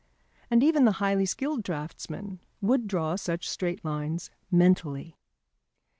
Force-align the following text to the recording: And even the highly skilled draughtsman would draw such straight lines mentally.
And 0.49 0.63
even 0.63 0.85
the 0.85 0.93
highly 0.97 1.27
skilled 1.27 1.61
draughtsman 1.61 2.39
would 2.59 2.87
draw 2.87 3.15
such 3.17 3.47
straight 3.47 3.85
lines 3.85 4.31
mentally. 4.49 5.15